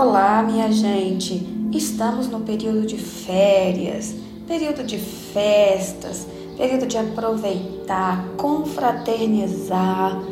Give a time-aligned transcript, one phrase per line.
[0.00, 1.44] Olá, minha gente!
[1.72, 4.14] Estamos no período de férias,
[4.46, 6.24] período de festas,
[6.56, 10.22] período de aproveitar, confraternizar,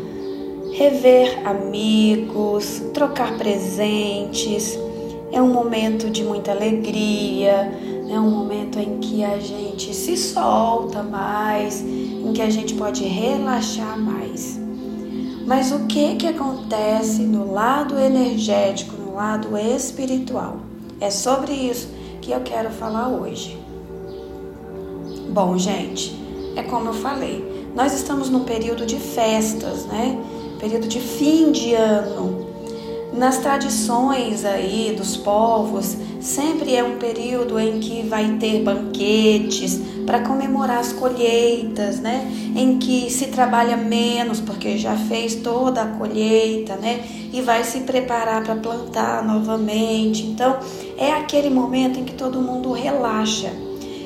[0.72, 4.78] rever amigos, trocar presentes.
[5.32, 7.76] É um momento de muita alegria,
[8.08, 13.02] é um momento em que a gente se solta mais, em que a gente pode
[13.02, 14.60] relaxar mais.
[15.44, 20.58] Mas o que que acontece no lado energético, lado espiritual?
[21.00, 21.88] É sobre isso
[22.20, 23.58] que eu quero falar hoje.
[25.30, 26.14] Bom, gente,
[26.54, 30.22] é como eu falei, nós estamos num período de festas, né?
[30.58, 32.45] Período de fim de ano.
[33.16, 40.20] Nas tradições aí dos povos, sempre é um período em que vai ter banquetes para
[40.20, 42.30] comemorar as colheitas, né?
[42.54, 47.02] Em que se trabalha menos porque já fez toda a colheita, né?
[47.32, 50.26] E vai se preparar para plantar novamente.
[50.26, 50.58] Então,
[50.98, 53.50] é aquele momento em que todo mundo relaxa.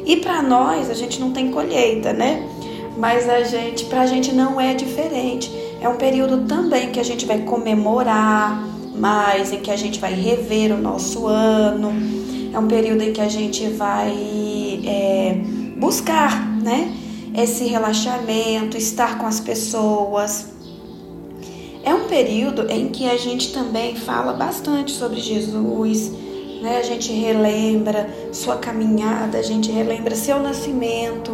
[0.07, 2.49] E para nós, a gente não tem colheita, né?
[2.97, 5.51] Mas a gente, para a gente não é diferente.
[5.81, 8.71] É um período também que a gente vai comemorar,
[9.01, 11.93] mais, em que a gente vai rever o nosso ano.
[12.53, 15.35] É um período em que a gente vai é,
[15.77, 16.95] buscar, né?
[17.35, 20.49] Esse relaxamento, estar com as pessoas.
[21.83, 26.13] É um período em que a gente também fala bastante sobre Jesus,
[26.61, 26.79] né?
[26.79, 31.33] A gente relembra sua caminhada, a gente relembra seu nascimento.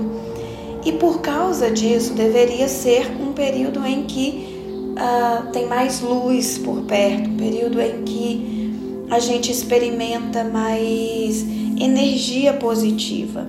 [0.85, 4.56] E por causa disso, deveria ser um período em que
[4.97, 11.43] uh, tem mais luz por perto, período em que a gente experimenta mais
[11.79, 13.47] energia positiva.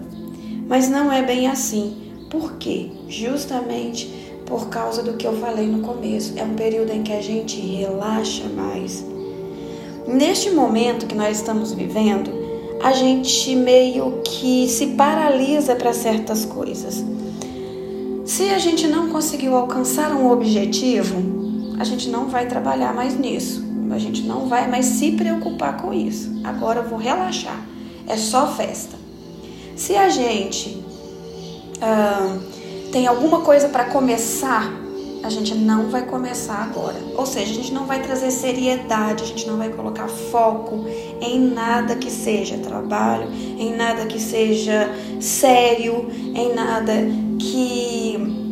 [0.67, 1.95] Mas não é bem assim.
[2.30, 2.92] Por quê?
[3.08, 6.34] Justamente por causa do que eu falei no começo.
[6.36, 9.06] É um período em que a gente relaxa mais.
[10.08, 12.32] Neste momento que nós estamos vivendo,
[12.82, 17.04] a gente meio que se paralisa para certas coisas.
[18.23, 21.36] Se a gente não conseguiu alcançar um objetivo,
[21.80, 23.65] a gente não vai trabalhar mais nisso.
[23.92, 26.42] A gente não vai mais se preocupar com isso.
[26.43, 27.65] Agora eu vou relaxar.
[28.08, 28.98] É só festa.
[29.76, 30.83] Se a gente
[32.92, 34.71] tem alguma coisa para começar,
[35.23, 36.95] a gente não vai começar agora.
[37.15, 40.86] Ou seja, a gente não vai trazer seriedade, a gente não vai colocar foco
[41.21, 44.89] em nada que seja trabalho, em nada que seja
[45.20, 46.94] sério, em nada
[47.39, 48.46] que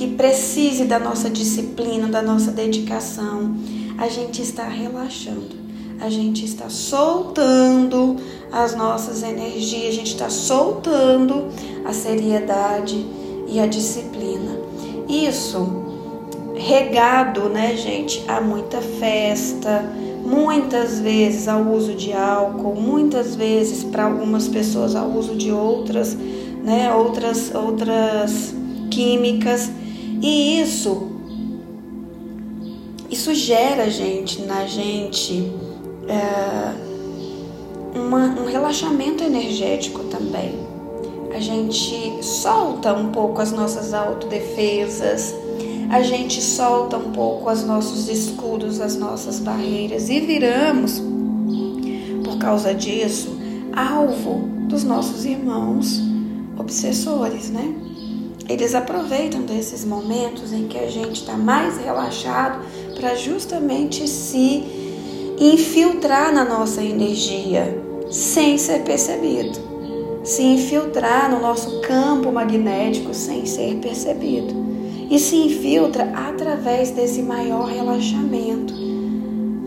[0.00, 3.54] que precise da nossa disciplina, da nossa dedicação,
[3.98, 5.54] a gente está relaxando,
[6.00, 8.16] a gente está soltando
[8.50, 11.48] as nossas energias, a gente está soltando
[11.84, 13.04] a seriedade
[13.46, 14.58] e a disciplina.
[15.06, 15.68] Isso
[16.54, 19.84] regado, né, gente, a muita festa,
[20.24, 26.16] muitas vezes ao uso de álcool, muitas vezes para algumas pessoas ao uso de outras,
[26.64, 28.54] né, outras outras
[28.90, 29.70] químicas
[30.20, 31.08] e isso,
[33.10, 35.50] isso gera, gente, na gente
[36.06, 36.74] é,
[37.98, 40.54] uma, um relaxamento energético também.
[41.34, 45.34] A gente solta um pouco as nossas autodefesas,
[45.88, 51.02] a gente solta um pouco os nossos escudos, as nossas barreiras e viramos,
[52.22, 53.36] por causa disso,
[53.72, 56.00] alvo dos nossos irmãos
[56.58, 57.74] obsessores, né?
[58.50, 62.64] Eles aproveitam desses momentos em que a gente está mais relaxado
[62.96, 64.64] para justamente se
[65.38, 67.80] infiltrar na nossa energia
[68.10, 69.56] sem ser percebido,
[70.24, 74.52] se infiltrar no nosso campo magnético sem ser percebido
[75.08, 78.74] e se infiltra através desse maior relaxamento.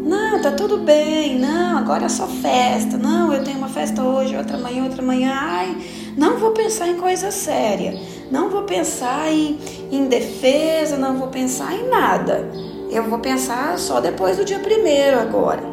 [0.06, 1.40] Não, tá tudo bem.
[1.40, 2.98] Não, agora é só festa.
[2.98, 5.32] Não, eu tenho uma festa hoje, outra amanhã, outra amanhã.
[5.34, 5.78] Ai,
[6.18, 7.98] não vou pensar em coisa séria.
[8.32, 9.58] Não vou pensar em,
[9.92, 12.50] em defesa, não vou pensar em nada.
[12.90, 15.64] Eu vou pensar só depois do dia primeiro agora.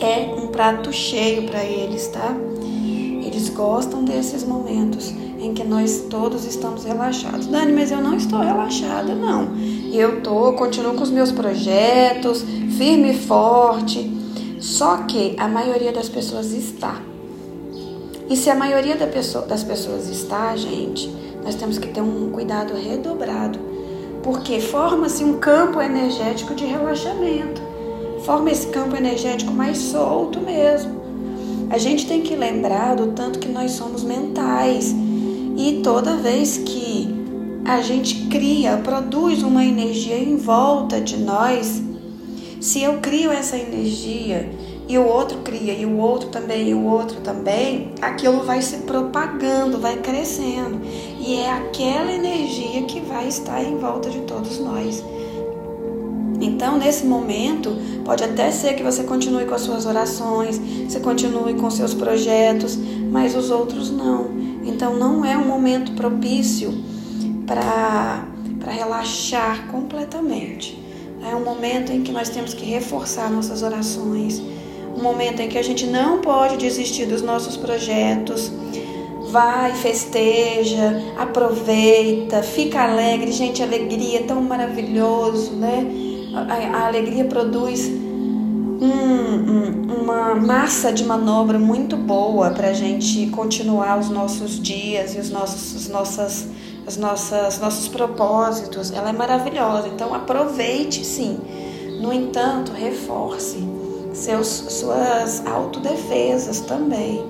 [0.00, 2.34] É um prato cheio para eles, tá?
[3.24, 7.46] Eles gostam desses momentos em que nós todos estamos relaxados.
[7.46, 9.56] Dani, mas eu não estou relaxada, não.
[9.92, 12.42] Eu tô, continuo com os meus projetos,
[12.76, 14.18] firme e forte.
[14.60, 17.00] Só que a maioria das pessoas está.
[18.28, 21.10] E se a maioria das pessoas está, gente,
[21.44, 23.58] nós temos que ter um cuidado redobrado,
[24.22, 27.60] porque forma-se um campo energético de relaxamento,
[28.24, 31.00] forma esse campo energético mais solto mesmo.
[31.70, 34.94] A gente tem que lembrar do tanto que nós somos mentais
[35.56, 37.14] e toda vez que
[37.64, 41.82] a gente cria, produz uma energia em volta de nós,
[42.60, 44.50] se eu crio essa energia
[44.90, 48.78] e o outro cria, e o outro também, e o outro também, aquilo vai se
[48.78, 50.80] propagando, vai crescendo.
[51.20, 55.04] E é aquela energia que vai estar em volta de todos nós.
[56.40, 57.70] Então, nesse momento,
[58.04, 62.76] pode até ser que você continue com as suas orações, você continue com seus projetos,
[63.12, 64.28] mas os outros não.
[64.64, 66.74] Então, não é um momento propício
[67.46, 68.24] para
[68.66, 70.82] relaxar completamente.
[71.22, 74.42] É um momento em que nós temos que reforçar nossas orações,
[74.96, 78.52] um momento em que a gente não pode desistir dos nossos projetos.
[79.30, 83.30] Vai, festeja, aproveita, fica alegre.
[83.30, 85.86] Gente, alegria é tão maravilhoso, né?
[86.34, 93.26] A, a alegria produz um, um, uma massa de manobra muito boa para a gente
[93.28, 96.48] continuar os nossos dias e os nossos, as nossas,
[96.86, 98.90] as nossas, nossos propósitos.
[98.90, 101.38] Ela é maravilhosa, então aproveite sim.
[102.00, 103.69] No entanto, reforce
[104.12, 107.24] seus, suas autodefesas também.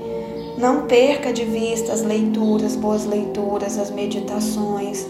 [0.59, 5.07] Não perca de vista as leituras, boas leituras, as meditações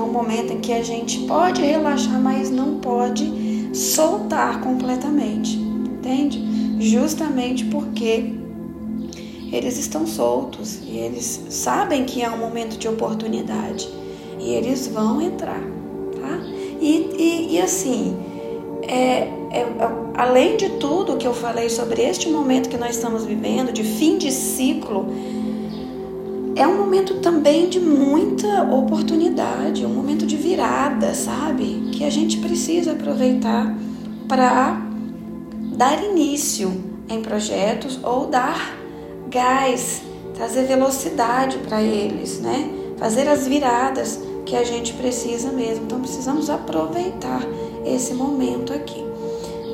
[0.00, 6.42] é um momento em que a gente pode relaxar, mas não pode soltar completamente, entende?
[6.80, 8.32] Justamente porque
[9.52, 13.88] eles estão soltos e eles sabem que é um momento de oportunidade
[14.38, 16.38] e eles vão entrar, tá?
[16.80, 18.16] E, e, e assim,
[18.88, 19.28] é,
[20.14, 24.16] além de tudo que eu falei sobre este momento que nós estamos vivendo, de fim
[24.16, 25.06] de ciclo,
[26.54, 31.88] é um momento também de muita oportunidade, um momento de virada, sabe?
[31.92, 33.74] Que a gente precisa aproveitar
[34.28, 34.80] para
[35.76, 36.72] dar início
[37.08, 38.76] em projetos ou dar
[39.28, 40.02] gás,
[40.34, 42.70] trazer velocidade para eles, né?
[42.98, 45.84] Fazer as viradas que a gente precisa mesmo.
[45.84, 47.42] Então precisamos aproveitar
[47.84, 49.09] esse momento aqui.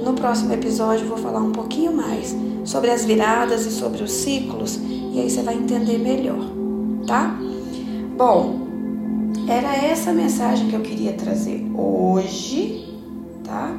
[0.07, 2.33] No próximo episódio vou falar um pouquinho mais
[2.65, 4.79] sobre as viradas e sobre os ciclos
[5.13, 6.57] e aí você vai entender melhor
[7.07, 7.37] tá?
[8.17, 8.61] Bom,
[9.49, 12.89] era essa mensagem que eu queria trazer hoje,
[13.43, 13.77] tá?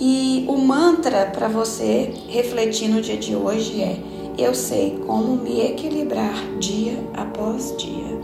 [0.00, 4.00] E o mantra para você refletir no dia de hoje é:
[4.36, 8.18] eu sei como me equilibrar dia após dia.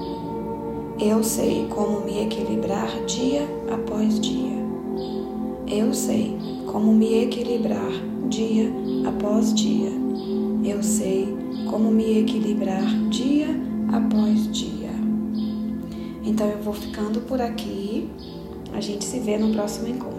[0.98, 4.56] Eu sei como me equilibrar dia após dia.
[5.68, 7.90] Eu sei como me equilibrar
[8.28, 8.70] dia
[9.08, 9.90] após dia.
[10.62, 11.26] Eu sei
[11.70, 13.48] como me equilibrar dia
[13.90, 14.90] após dia.
[16.22, 18.10] Então eu vou ficando por aqui.
[18.74, 20.15] A gente se vê no próximo encontro.